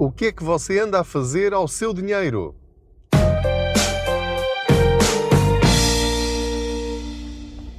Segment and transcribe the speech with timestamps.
[0.00, 2.54] O que é que você anda a fazer ao seu dinheiro?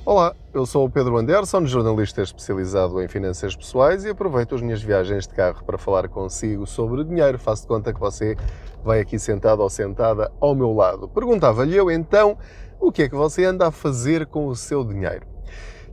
[0.06, 4.84] Olá, eu sou o Pedro Anderson, jornalista especializado em finanças pessoais e aproveito as minhas
[4.84, 7.40] viagens de carro para falar consigo sobre dinheiro.
[7.40, 8.36] Faço de conta que você
[8.84, 11.08] vai aqui sentado ou sentada ao meu lado.
[11.08, 12.38] Perguntava-lhe eu então
[12.82, 15.26] o que é que você anda a fazer com o seu dinheiro.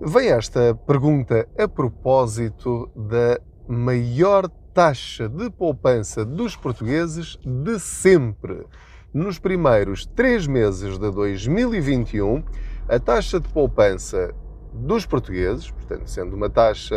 [0.01, 8.67] Vem esta pergunta a propósito da maior taxa de poupança dos portugueses de sempre.
[9.11, 12.45] Nos primeiros três meses de 2021,
[12.87, 14.35] a taxa de poupança
[14.75, 16.95] dos portugueses, portanto, sendo uma taxa,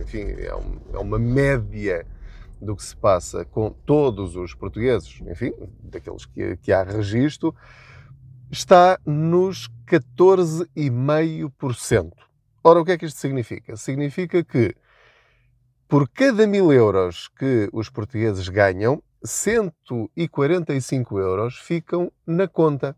[0.00, 2.06] enfim, é, é uma média
[2.62, 7.52] do que se passa com todos os portugueses, enfim, daqueles que, que há registro,
[8.48, 12.12] está nos 14,5%.
[12.62, 13.76] Ora, o que é que isto significa?
[13.76, 14.76] Significa que
[15.88, 22.94] por cada mil euros que os portugueses ganham, 145 euros ficam na conta.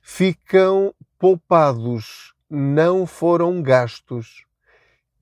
[0.00, 4.44] Ficam poupados, não foram gastos.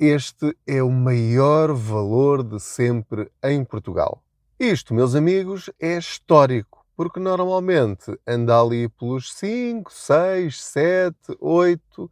[0.00, 4.24] Este é o maior valor de sempre em Portugal.
[4.58, 12.10] Isto, meus amigos, é histórico, porque normalmente anda ali pelos 5, 6, 7, 8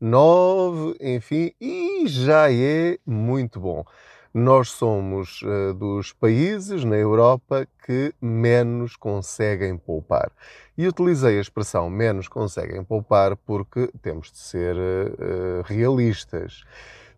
[0.00, 3.84] 9, enfim, e já é muito bom.
[4.32, 10.30] Nós somos uh, dos países na Europa que menos conseguem poupar.
[10.78, 16.64] E utilizei a expressão menos conseguem poupar porque temos de ser uh, realistas.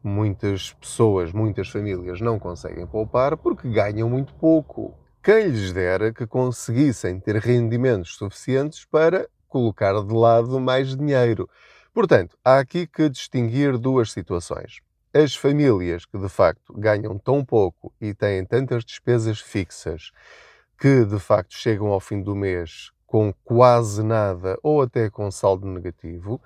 [0.02, 4.92] Muitas pessoas, muitas famílias não conseguem poupar porque ganham muito pouco.
[5.22, 11.48] Quem lhes dera que conseguissem ter rendimentos suficientes para colocar de lado mais dinheiro.
[11.94, 14.80] Portanto, há aqui que distinguir duas situações.
[15.12, 20.10] As famílias que de facto ganham tão pouco e têm tantas despesas fixas
[20.78, 25.66] que de facto chegam ao fim do mês com quase nada ou até com saldo
[25.66, 26.40] negativo,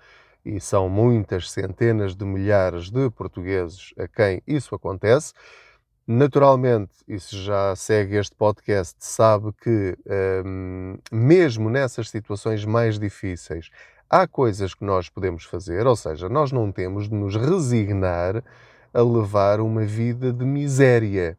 [0.45, 5.33] e são muitas centenas de milhares de portugueses a quem isso acontece.
[6.09, 9.97] Naturalmente, isso já segue este podcast, sabe que
[10.45, 13.71] hum, mesmo nessas situações mais difíceis,
[14.11, 18.43] há coisas que nós podemos fazer, ou seja, nós não temos de nos resignar
[18.93, 21.37] a levar uma vida de miséria.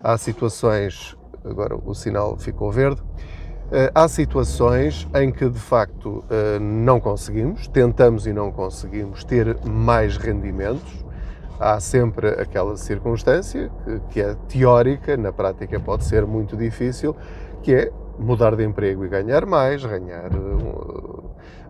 [0.00, 3.02] Há situações, agora o sinal ficou verde,
[3.72, 9.58] eh, há situações em que de facto eh, não conseguimos, tentamos e não conseguimos ter
[9.66, 11.04] mais rendimentos.
[11.58, 13.68] Há sempre aquela circunstância
[14.10, 17.16] que é teórica, na prática pode ser muito difícil,
[17.62, 20.30] que é mudar de emprego e ganhar mais, ganhar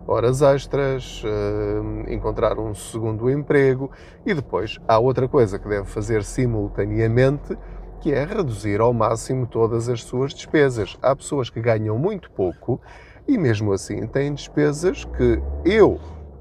[0.09, 3.91] horas extras, uh, encontrar um segundo emprego
[4.25, 7.55] e depois há outra coisa que deve fazer simultaneamente,
[8.01, 10.97] que é reduzir ao máximo todas as suas despesas.
[10.99, 12.81] Há pessoas que ganham muito pouco
[13.27, 15.99] e mesmo assim têm despesas que eu,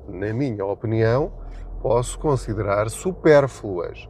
[0.09, 1.31] na minha opinião,
[1.83, 4.09] posso considerar supérfluas.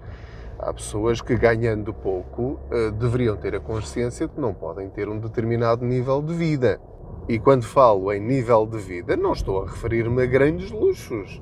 [0.69, 5.09] Há pessoas que, ganhando pouco, uh, deveriam ter a consciência de que não podem ter
[5.09, 6.79] um determinado nível de vida.
[7.27, 11.41] E quando falo em nível de vida, não estou a referir-me a grandes luxos.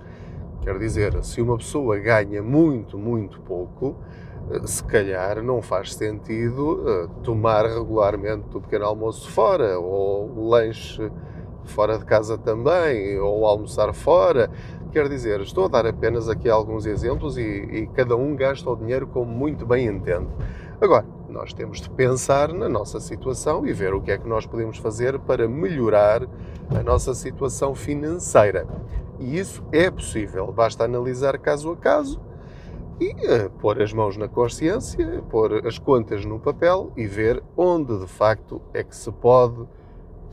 [0.63, 3.97] Quer dizer, se uma pessoa ganha muito, muito pouco,
[4.49, 10.49] eh, se calhar não faz sentido eh, tomar regularmente o pequeno almoço fora, ou o
[10.49, 11.11] lanche
[11.65, 14.49] fora de casa também, ou almoçar fora.
[14.93, 18.77] Quer dizer, estou a dar apenas aqui alguns exemplos e, e cada um gasta o
[18.77, 20.29] dinheiro como muito bem entende.
[20.81, 24.47] Agora, nós temos de pensar na nossa situação e ver o que é que nós
[24.47, 26.23] podemos fazer para melhorar
[26.71, 28.67] a nossa situação financeira.
[29.19, 32.21] E isso é possível, basta analisar caso a caso
[33.01, 37.99] e uh, pôr as mãos na consciência, pôr as contas no papel e ver onde
[37.99, 39.67] de facto é que se pode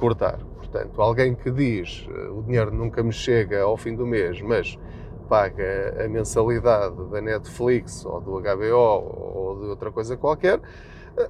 [0.03, 0.37] cortar.
[0.57, 2.05] Portanto, alguém que diz
[2.35, 4.77] o dinheiro nunca me chega ao fim do mês, mas
[5.29, 8.75] paga a mensalidade da Netflix ou do HBO
[9.33, 10.59] ou de outra coisa qualquer,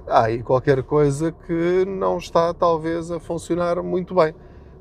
[0.08, 4.34] há aí qualquer coisa que não está talvez a funcionar muito bem.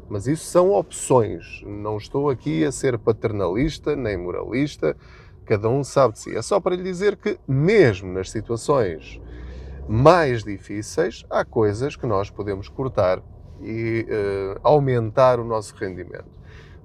[0.09, 1.61] Mas isso são opções.
[1.63, 4.97] Não estou aqui a ser paternalista nem moralista.
[5.45, 6.35] Cada um sabe de si.
[6.35, 9.21] É só para lhe dizer que, mesmo nas situações
[9.87, 13.21] mais difíceis, há coisas que nós podemos cortar
[13.63, 16.31] e uh, aumentar o nosso rendimento.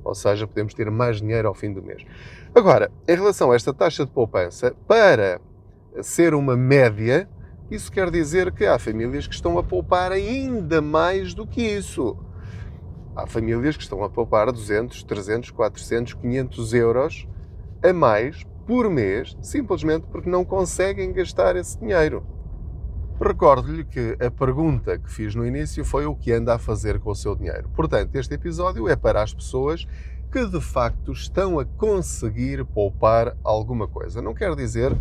[0.05, 2.05] Ou seja, podemos ter mais dinheiro ao fim do mês.
[2.55, 5.41] Agora, em relação a esta taxa de poupança, para
[6.03, 7.29] ser uma média,
[7.71, 12.17] isso quer dizer que há famílias que estão a poupar ainda mais do que isso.
[13.15, 17.29] Há famílias que estão a poupar 200, 300, 400, 500 euros
[17.83, 22.25] a mais por mês, simplesmente porque não conseguem gastar esse dinheiro.
[23.21, 27.11] Recordo-lhe que a pergunta que fiz no início foi o que anda a fazer com
[27.11, 27.69] o seu dinheiro.
[27.75, 29.89] Portanto, este episódio é para as pessoas
[30.31, 34.23] que de facto estão a conseguir poupar alguma coisa.
[34.23, 34.97] Não quer dizer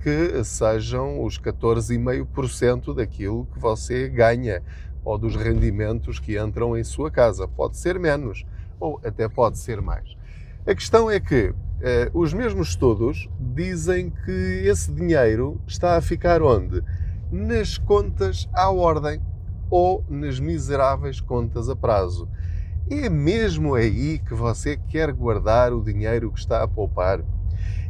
[0.00, 4.62] que sejam os 14,5% daquilo que você ganha
[5.04, 7.48] ou dos rendimentos que entram em sua casa.
[7.48, 8.46] Pode ser menos
[8.78, 10.16] ou até pode ser mais.
[10.64, 16.42] A questão é que eh, os mesmos estudos dizem que esse dinheiro está a ficar
[16.42, 16.80] onde?
[17.30, 19.20] Nas contas à ordem
[19.68, 22.28] ou nas miseráveis contas a prazo.
[22.88, 27.20] É mesmo aí que você quer guardar o dinheiro que está a poupar?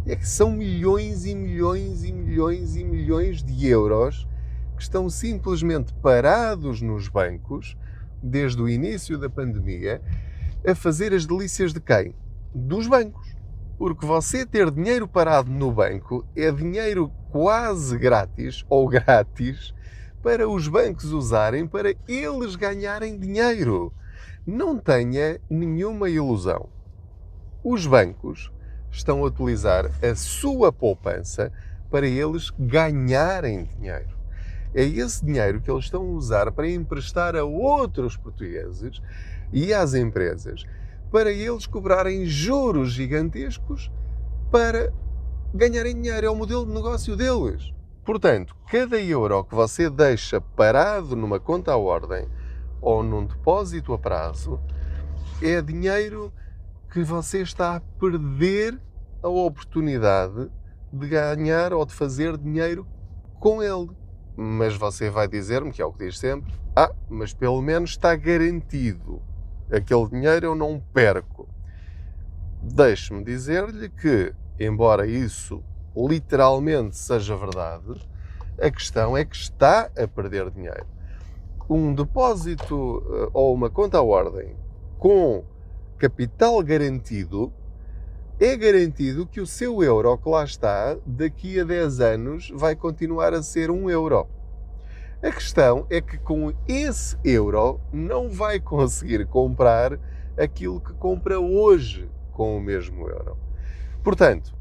[0.06, 4.26] É que são milhões e milhões e milhões e milhões de euros
[4.74, 7.76] que estão simplesmente parados nos bancos
[8.22, 10.00] desde o início da pandemia
[10.66, 12.14] a fazer as delícias de quem?
[12.54, 13.35] Dos bancos.
[13.78, 19.75] Porque você ter dinheiro parado no banco é dinheiro quase grátis ou grátis
[20.23, 23.93] para os bancos usarem para eles ganharem dinheiro.
[24.46, 26.69] Não tenha nenhuma ilusão.
[27.62, 28.50] Os bancos
[28.90, 31.52] estão a utilizar a sua poupança
[31.90, 34.17] para eles ganharem dinheiro.
[34.75, 39.02] É esse dinheiro que eles estão a usar para emprestar a outros portugueses
[39.52, 40.64] e às empresas
[41.11, 43.91] para eles cobrarem juros gigantescos
[44.50, 44.93] para
[45.55, 46.26] ganharem dinheiro.
[46.26, 47.73] É o modelo de negócio deles.
[48.05, 52.29] Portanto, cada euro que você deixa parado numa conta à ordem
[52.81, 54.61] ou num depósito a prazo
[55.43, 56.32] é dinheiro
[56.93, 58.81] que você está a perder
[59.23, 60.49] a oportunidade
[60.93, 62.87] de ganhar ou de fazer dinheiro
[63.41, 63.91] com ele.
[64.37, 68.14] Mas você vai dizer-me, que é o que diz sempre, ah, mas pelo menos está
[68.14, 69.20] garantido.
[69.70, 71.48] Aquele dinheiro eu não perco.
[72.62, 75.62] Deixe-me dizer-lhe que, embora isso
[75.96, 77.94] literalmente seja verdade,
[78.60, 80.86] a questão é que está a perder dinheiro.
[81.68, 84.56] Um depósito eh, ou uma conta à ordem
[84.98, 85.44] com
[85.98, 87.52] capital garantido
[88.38, 93.32] é garantido que o seu euro que lá está, daqui a 10 anos, vai continuar
[93.32, 94.28] a ser um euro.
[95.22, 99.98] A questão é que com esse euro não vai conseguir comprar
[100.38, 103.36] aquilo que compra hoje com o mesmo euro.
[104.04, 104.54] Portanto,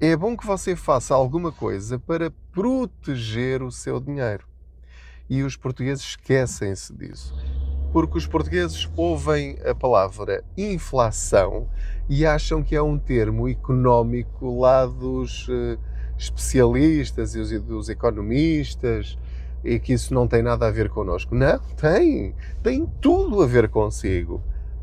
[0.00, 4.46] é bom que você faça alguma coisa para proteger o seu dinheiro.
[5.30, 7.34] E os portugueses esquecem-se disso
[7.92, 11.68] porque os portugueses ouvem a palavra inflação
[12.08, 15.78] e acham que é um termo económico lá dos uh,
[16.16, 19.18] especialistas e dos economistas
[19.64, 21.34] e que isso não tem nada a ver connosco.
[21.34, 22.34] Não, tem.
[22.62, 24.42] Tem tudo a ver consigo.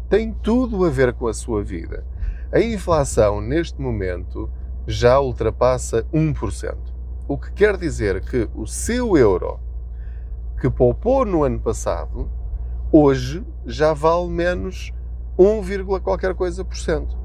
[0.09, 2.05] Tem tudo a ver com a sua vida.
[2.51, 4.49] A inflação, neste momento,
[4.87, 6.75] já ultrapassa 1%.
[7.27, 9.59] O que quer dizer que o seu euro
[10.59, 12.29] que poupou no ano passado
[12.91, 14.91] hoje já vale menos
[15.37, 17.17] 1, qualquer coisa por cento.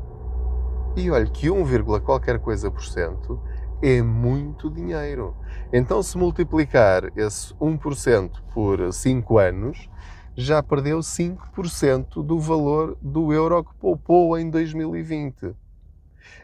[0.94, 1.64] E olha que 1,
[2.02, 3.40] qualquer coisa por cento
[3.84, 5.36] é muito dinheiro.
[5.70, 9.90] Então, se multiplicar esse 1% por 5 anos,
[10.34, 15.54] já perdeu 5% do valor do euro que poupou em 2020.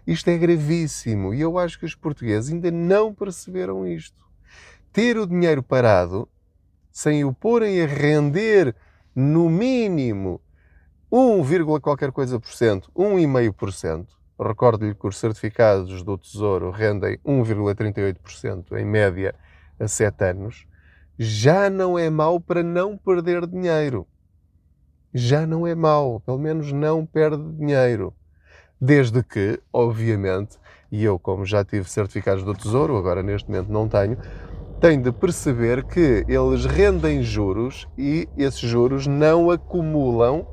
[0.06, 4.20] Isto é gravíssimo e eu acho que os portugueses ainda não perceberam isto.
[4.92, 6.28] Ter o dinheiro parado,
[6.92, 8.76] sem o porem a render
[9.14, 10.42] no mínimo
[11.10, 14.19] 1, qualquer coisa por cento, 1,5%.
[14.40, 19.34] Recordo-lhe que os certificados do Tesouro rendem 1,38% em média
[19.78, 20.66] a 7 anos.
[21.18, 24.06] Já não é mau para não perder dinheiro.
[25.12, 28.14] Já não é mau, pelo menos não perde dinheiro.
[28.80, 30.58] Desde que, obviamente,
[30.90, 34.16] e eu, como já tive certificados do Tesouro, agora neste momento não tenho,
[34.80, 40.46] tem de perceber que eles rendem juros e esses juros não acumulam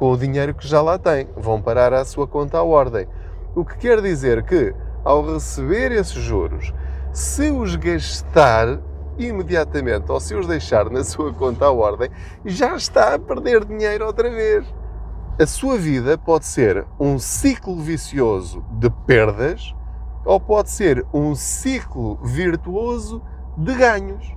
[0.00, 3.06] com o dinheiro que já lá tem, vão parar à sua conta à ordem.
[3.54, 6.72] O que quer dizer que, ao receber esses juros,
[7.12, 8.80] se os gastar
[9.18, 12.08] imediatamente ou se os deixar na sua conta à ordem,
[12.46, 14.64] já está a perder dinheiro outra vez.
[15.38, 19.74] A sua vida pode ser um ciclo vicioso de perdas
[20.24, 23.20] ou pode ser um ciclo virtuoso
[23.54, 24.34] de ganhos.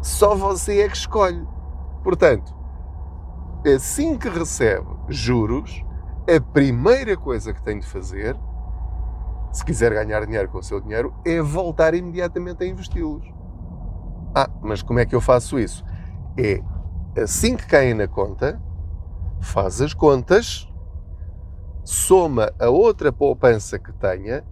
[0.00, 1.46] Só você é que escolhe.
[2.02, 2.59] Portanto,
[3.66, 5.84] assim que recebe juros,
[6.28, 8.36] a primeira coisa que tem de fazer,
[9.52, 13.26] se quiser ganhar dinheiro com o seu dinheiro, é voltar imediatamente a investi-los.
[14.34, 15.84] Ah, mas como é que eu faço isso?
[16.36, 16.62] É
[17.20, 18.60] assim que caem na conta,
[19.40, 20.68] faz as contas,
[21.84, 24.44] soma a outra poupança que tenha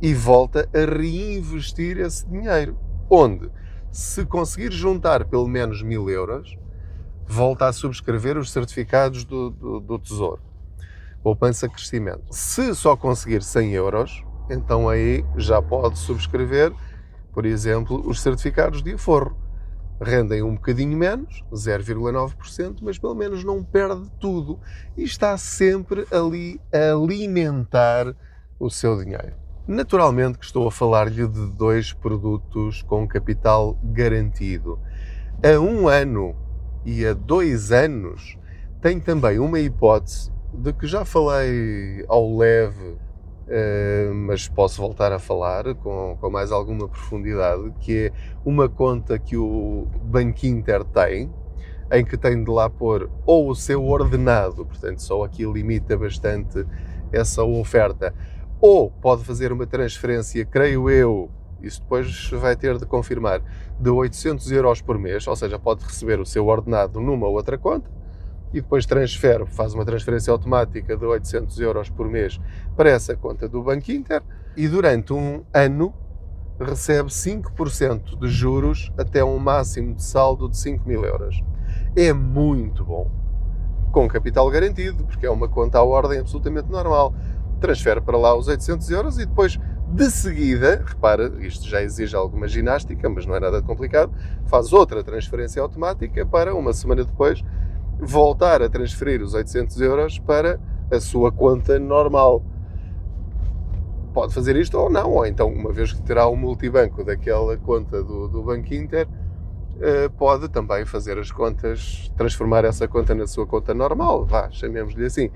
[0.00, 2.78] e volta a reinvestir esse dinheiro.
[3.10, 3.50] Onde?
[3.90, 6.56] Se conseguir juntar pelo menos mil euros,
[7.26, 10.40] volta a subscrever os certificados do, do, do Tesouro.
[11.22, 12.24] Poupança crescimento.
[12.30, 16.72] Se só conseguir 100 euros, então aí já pode subscrever,
[17.32, 19.36] por exemplo, os certificados de aforro.
[20.00, 24.58] Rendem um bocadinho menos, 0,9%, mas pelo menos não perde tudo
[24.96, 28.14] e está sempre ali a alimentar
[28.58, 29.34] o seu dinheiro.
[29.66, 34.78] Naturalmente que estou a falar-lhe de dois produtos com capital garantido.
[35.42, 36.36] A um ano
[36.84, 38.38] e a dois anos
[38.80, 42.96] tem também uma hipótese de que já falei ao leve
[43.46, 48.12] Uh, mas posso voltar a falar com, com, mais alguma profundidade, que é
[48.42, 51.30] uma conta que o Banco Inter tem,
[51.92, 56.64] em que tem de lá pôr ou o seu ordenado, portanto só aqui limita bastante
[57.12, 58.14] essa oferta,
[58.62, 61.30] ou pode fazer uma transferência, creio eu,
[61.62, 63.42] isso depois vai ter de confirmar,
[63.78, 67.90] de 800 euros por mês, ou seja, pode receber o seu ordenado numa outra conta,
[68.52, 72.40] e depois transfere, faz uma transferência automática de 800 euros por mês
[72.76, 74.22] para essa conta do Banco Inter
[74.56, 75.92] e durante um ano
[76.60, 81.42] recebe 5% de juros até um máximo de saldo de 5 mil euros.
[81.96, 83.10] É muito bom.
[83.90, 87.12] Com capital garantido, porque é uma conta à ordem absolutamente normal.
[87.60, 89.58] Transfere para lá os 800 euros e depois,
[89.94, 94.12] de seguida, repara, isto já exige alguma ginástica, mas não é nada complicado,
[94.46, 97.44] faz outra transferência automática para uma semana depois
[98.00, 100.58] voltar a transferir os 800 euros para
[100.90, 102.42] a sua conta normal.
[104.12, 108.02] Pode fazer isto ou não, ou então, uma vez que terá o multibanco daquela conta
[108.02, 109.06] do, do Banco Inter,
[109.80, 115.06] eh, pode também fazer as contas, transformar essa conta na sua conta normal, vá, chamemos-lhe
[115.06, 115.30] assim.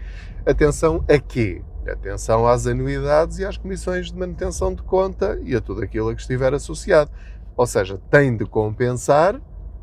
[0.45, 1.63] Atenção a quê?
[1.93, 6.15] Atenção às anuidades e às comissões de manutenção de conta e a tudo aquilo a
[6.15, 7.11] que estiver associado.
[7.57, 9.41] Ou seja, tem de compensar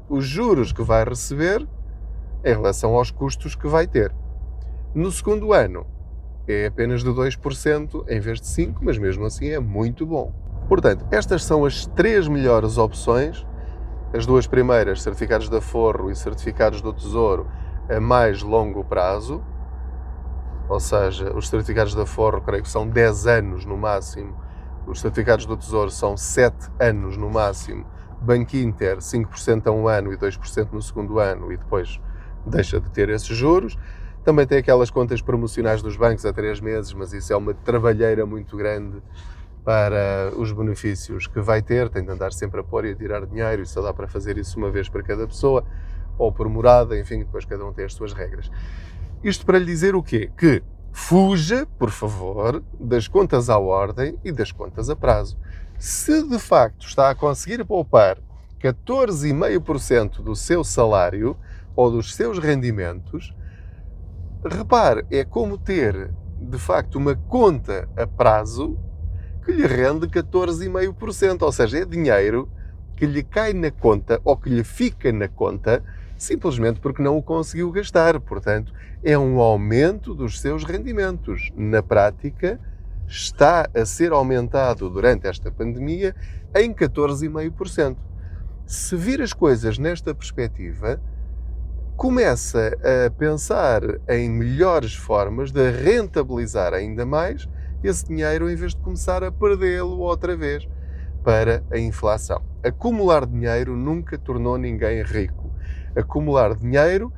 [0.07, 1.67] os juros que vai receber
[2.43, 4.13] em relação aos custos que vai ter.
[4.93, 5.85] No segundo ano,
[6.47, 10.31] é apenas de 2% em vez de 5%, mas mesmo assim é muito bom.
[10.67, 13.45] Portanto, estas são as três melhores opções.
[14.13, 17.47] As duas primeiras, certificados da Forro e certificados do Tesouro,
[17.89, 19.43] a mais longo prazo.
[20.67, 24.35] Ou seja, os certificados da Forro, creio que são 10 anos no máximo.
[24.87, 27.85] Os certificados do Tesouro são 7 anos no máximo.
[28.21, 31.99] Banco Inter, 5% a um ano e 2% no segundo ano, e depois
[32.45, 33.77] deixa de ter esses juros.
[34.23, 38.25] Também tem aquelas contas promocionais dos bancos a três meses, mas isso é uma trabalheira
[38.25, 39.01] muito grande
[39.63, 41.89] para os benefícios que vai ter.
[41.89, 44.37] Tem de andar sempre a pôr e a tirar dinheiro e só dá para fazer
[44.37, 45.63] isso uma vez para cada pessoa
[46.17, 48.49] ou por morada, enfim, depois cada um tem as suas regras.
[49.25, 50.29] Isto para lhe dizer o quê?
[50.37, 55.35] Que fuja, por favor, das contas à ordem e das contas a prazo.
[55.79, 58.19] Se de facto está a conseguir poupar
[58.61, 61.35] 14,5% do seu salário,
[61.75, 63.33] ou dos seus rendimentos,
[64.45, 68.77] repare, é como ter de facto uma conta a prazo
[69.43, 72.47] que lhe rende 14,5%, ou seja, é dinheiro
[72.95, 75.83] que lhe cai na conta ou que lhe fica na conta
[76.17, 78.19] simplesmente porque não o conseguiu gastar.
[78.19, 81.51] Portanto, é um aumento dos seus rendimentos.
[81.55, 82.59] Na prática,
[83.07, 86.15] está a ser aumentado durante esta pandemia
[86.55, 87.97] em 14,5%.
[88.65, 90.99] Se vir as coisas nesta perspectiva,
[91.95, 97.47] começa a pensar em melhores formas de rentabilizar ainda mais
[97.83, 100.67] esse dinheiro em vez de começar a perdê-lo outra vez
[101.23, 102.41] para a inflação.
[102.63, 105.44] Acumular dinheiro nunca tornou ninguém rico.
[105.95, 107.11] Acumular dinheiro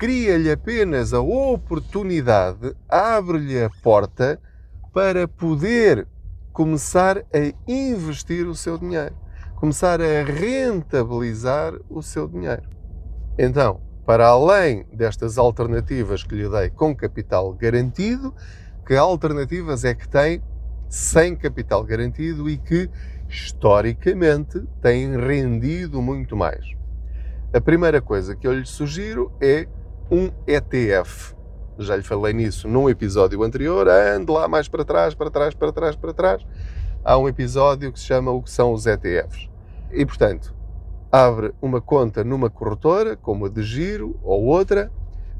[0.00, 4.40] cria-lhe apenas a oportunidade, abre-lhe a porta
[4.94, 6.08] para poder
[6.54, 9.14] começar a investir o seu dinheiro,
[9.56, 12.62] começar a rentabilizar o seu dinheiro.
[13.38, 18.34] Então, para além destas alternativas que lhe dei com capital garantido,
[18.86, 20.42] que alternativas é que tem
[20.88, 22.88] sem capital garantido e que
[23.28, 26.79] historicamente têm rendido muito mais?
[27.52, 29.66] A primeira coisa que eu lhe sugiro é
[30.08, 31.34] um ETF.
[31.80, 35.72] Já lhe falei nisso num episódio anterior, ande lá mais para trás, para trás, para
[35.72, 36.46] trás, para trás.
[37.04, 39.50] Há um episódio que se chama O que são os ETFs.
[39.90, 40.54] E portanto,
[41.10, 44.88] abre uma conta numa corretora, como a de Giro ou outra,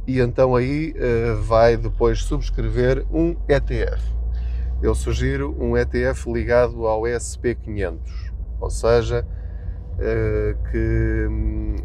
[0.05, 4.03] e então aí uh, vai depois subscrever um ETF.
[4.83, 9.25] Eu sugiro um ETF ligado ao SP500, ou seja,
[9.95, 11.77] uh, que um,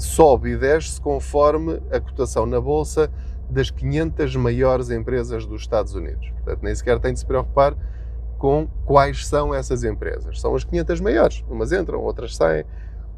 [0.00, 3.10] sobe e desce conforme a cotação na bolsa
[3.48, 6.30] das 500 maiores empresas dos Estados Unidos.
[6.30, 7.76] Portanto, nem sequer tem de se preocupar
[8.38, 10.40] com quais são essas empresas.
[10.40, 11.44] São as 500 maiores.
[11.48, 12.64] Umas entram, outras saem,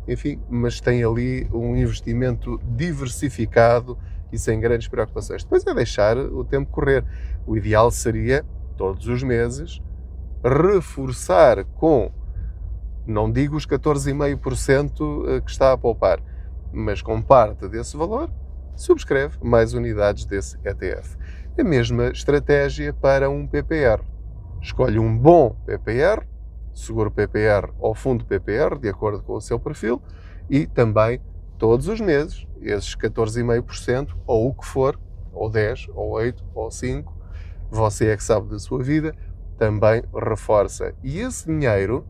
[0.08, 3.96] enfim, mas tem ali um investimento diversificado
[4.32, 5.44] e sem grandes preocupações.
[5.44, 7.04] Depois é deixar o tempo correr.
[7.46, 8.44] O ideal seria,
[8.76, 9.80] todos os meses,
[10.42, 12.10] reforçar com,
[13.06, 16.20] não digo os 14,5% eh, que está a poupar,
[16.72, 18.30] mas com parte desse valor,
[18.74, 21.16] subscreve mais unidades desse ETF.
[21.58, 24.02] A mesma estratégia para um PPR.
[24.60, 26.26] Escolhe um bom PPR,
[26.72, 30.00] seguro PPR ou fundo PPR, de acordo com o seu perfil,
[30.48, 31.20] e também
[31.58, 34.98] todos os meses, esses 14,5%, ou o que for,
[35.32, 37.12] ou 10, ou 8, ou 5,
[37.70, 39.14] você é que sabe da sua vida,
[39.58, 40.94] também reforça.
[41.02, 42.06] E esse dinheiro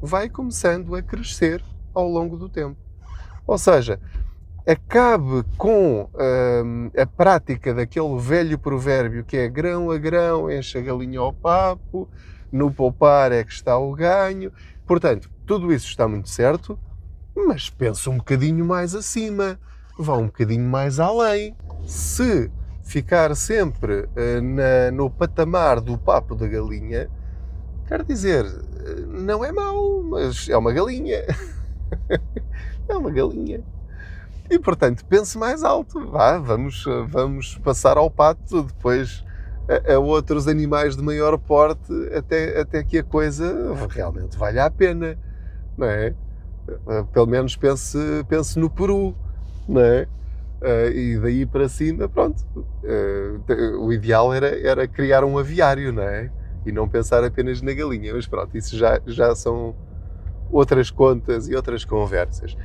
[0.00, 1.62] vai começando a crescer
[1.94, 2.81] ao longo do tempo.
[3.46, 3.98] Ou seja,
[4.66, 6.08] acabe com
[6.64, 11.32] hum, a prática daquele velho provérbio que é grão a grão, enche a galinha ao
[11.32, 12.08] papo,
[12.50, 14.52] no poupar é que está o ganho.
[14.86, 16.78] Portanto, tudo isso está muito certo,
[17.34, 19.58] mas pensa um bocadinho mais acima,
[19.98, 21.56] vá um bocadinho mais além.
[21.86, 22.50] Se
[22.82, 27.08] ficar sempre uh, na, no patamar do papo da galinha,
[27.86, 31.24] quer dizer, eh, não é mau, mas é uma galinha.
[32.88, 33.62] é uma galinha.
[34.50, 36.10] E portanto, pense mais alto.
[36.10, 39.24] Vá, vamos, vamos passar ao pato, depois
[39.68, 44.70] a, a, outros animais de maior porte, até, até que a coisa realmente valha a
[44.70, 45.16] pena.
[45.76, 46.14] Não é?
[47.12, 49.14] Pelo menos pense, pense no Peru,
[49.68, 50.06] não é?
[50.60, 52.44] Uh, e daí para cima, pronto.
[52.56, 56.30] Uh, o ideal era, era criar um aviário, não é?
[56.64, 58.14] E não pensar apenas na galinha.
[58.14, 59.74] Mas pronto, isso já, já são
[60.52, 62.56] outras contas e outras conversas.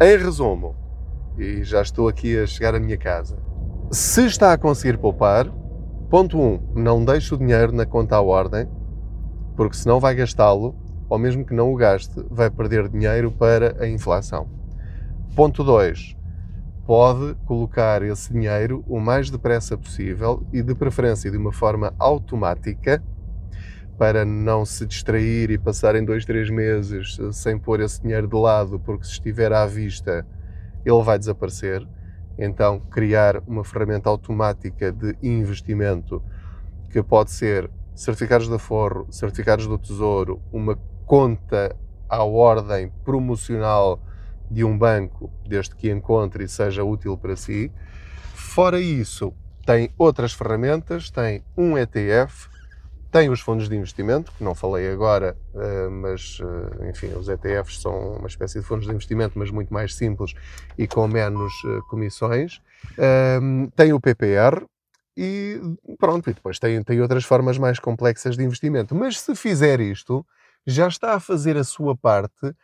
[0.00, 0.76] Em resumo,
[1.38, 3.38] e já estou aqui a chegar à minha casa,
[3.90, 5.50] se está a conseguir poupar,
[6.10, 8.68] ponto 1, um, não deixe o dinheiro na conta à ordem,
[9.56, 10.76] porque senão vai gastá-lo,
[11.08, 14.48] ou mesmo que não o gaste, vai perder dinheiro para a inflação.
[15.34, 16.16] Ponto 2,
[16.86, 23.02] pode colocar esse dinheiro o mais depressa possível e de preferência de uma forma automática
[23.98, 28.36] para não se distrair e passar em dois, três meses sem pôr esse dinheiro de
[28.36, 30.24] lado, porque se estiver à vista
[30.86, 31.86] ele vai desaparecer.
[32.38, 36.22] Então, criar uma ferramenta automática de investimento
[36.88, 41.74] que pode ser certificados de aforro, certificados do tesouro, uma conta
[42.08, 44.00] à ordem promocional
[44.48, 47.72] de um banco, desde que encontre e seja útil para si.
[48.32, 49.34] Fora isso,
[49.66, 52.48] tem outras ferramentas, tem um ETF,
[53.10, 57.80] tem os fundos de investimento, que não falei agora, eh, mas eh, enfim, os ETFs
[57.80, 60.34] são uma espécie de fundos de investimento, mas muito mais simples
[60.76, 62.60] e com menos eh, comissões.
[63.74, 64.64] Tem o PPR
[65.16, 65.60] e
[65.98, 68.94] pronto, e depois tem, tem outras formas mais complexas de investimento.
[68.94, 70.24] Mas se fizer isto,
[70.66, 72.54] já está a fazer a sua parte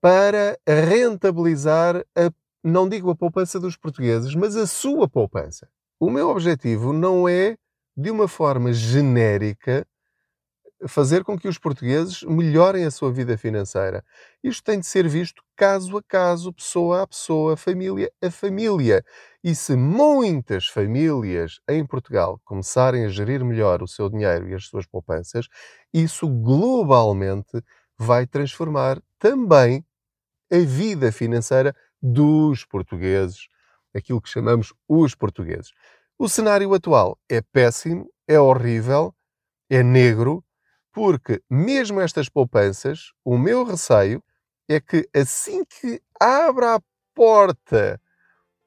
[0.00, 2.30] para rentabilizar, a,
[2.62, 5.68] não digo a poupança dos portugueses, mas a sua poupança.
[5.98, 7.58] O meu objetivo não é,
[7.96, 9.86] de uma forma genérica,
[10.88, 14.02] fazer com que os portugueses melhorem a sua vida financeira.
[14.42, 19.04] Isto tem de ser visto caso a caso, pessoa a pessoa, família a família.
[19.44, 24.64] E se muitas famílias em Portugal começarem a gerir melhor o seu dinheiro e as
[24.66, 25.48] suas poupanças,
[25.92, 27.62] isso globalmente
[27.98, 29.84] vai transformar também
[30.52, 33.48] a vida financeira dos portugueses,
[33.94, 35.72] aquilo que chamamos os portugueses.
[36.22, 39.14] O cenário atual é péssimo, é horrível,
[39.70, 40.44] é negro,
[40.92, 44.22] porque mesmo estas poupanças, o meu receio
[44.68, 46.80] é que assim que abra a
[47.14, 47.98] porta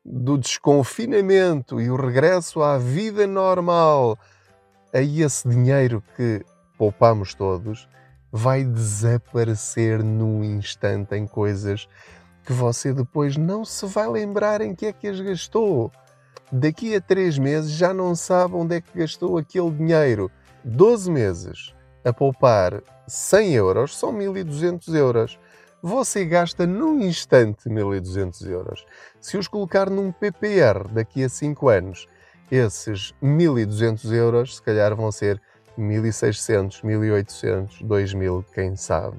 [0.04, 4.18] do desconfinamento e o regresso à vida normal,
[4.92, 6.44] aí esse dinheiro que
[6.76, 7.88] poupamos todos
[8.32, 11.88] vai desaparecer num instante em coisas
[12.44, 15.92] que você depois não se vai lembrar em que é que as gastou.
[16.52, 20.32] Daqui a três meses já não sabe onde é que gastou aquele dinheiro.
[20.64, 21.74] 12 meses
[22.06, 25.40] a poupar 100 euros são 1200 euros.
[25.82, 28.86] Você gasta num instante 1200 euros.
[29.20, 32.08] Se os colocar num PPR daqui a 5 anos,
[32.52, 35.42] esses 1200 euros se calhar vão ser
[35.76, 39.18] 1600, 1800, 2000, quem sabe.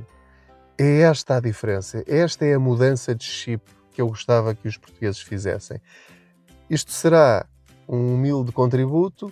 [0.78, 4.76] É esta a diferença, esta é a mudança de chip que eu gostava que os
[4.76, 5.80] portugueses fizessem.
[6.68, 7.46] Isto será
[7.88, 9.30] um humilde contributo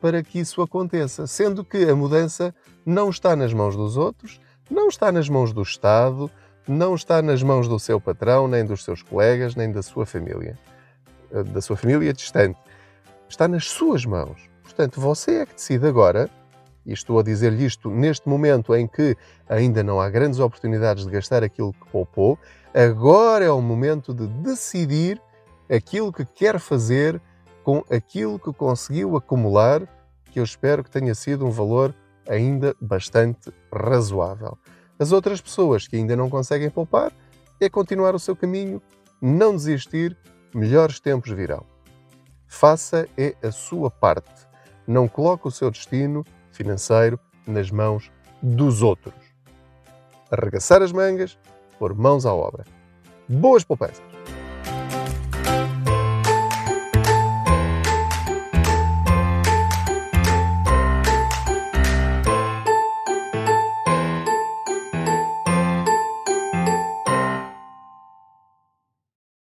[0.00, 2.52] para que isso aconteça, sendo que a mudança
[2.84, 6.30] não está nas mãos dos outros, não está nas mãos do Estado,
[6.66, 10.58] não está nas mãos do seu patrão, nem dos seus colegas, nem da sua família,
[11.30, 12.58] eh, da sua família distante.
[13.28, 14.50] Está nas suas mãos.
[14.62, 16.28] Portanto, você é que decide agora
[16.84, 19.16] e estou a dizer-lhe isto neste momento em que
[19.48, 22.38] ainda não há grandes oportunidades de gastar aquilo que poupou,
[22.74, 25.20] agora é o momento de decidir
[25.74, 27.20] aquilo que quer fazer
[27.64, 29.82] com aquilo que conseguiu acumular,
[30.30, 31.94] que eu espero que tenha sido um valor
[32.28, 34.58] ainda bastante razoável.
[34.98, 37.12] As outras pessoas que ainda não conseguem poupar,
[37.60, 38.82] é continuar o seu caminho,
[39.20, 40.16] não desistir,
[40.54, 41.64] melhores tempos virão.
[42.46, 44.46] Faça é a sua parte.
[44.86, 48.10] Não coloque o seu destino financeiro nas mãos
[48.42, 49.14] dos outros.
[50.30, 51.38] Arregaçar as mangas,
[51.78, 52.64] pôr mãos à obra.
[53.28, 54.11] Boas poupanças!